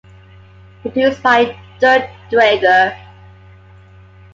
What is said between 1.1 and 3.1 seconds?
by Dirk Draeger.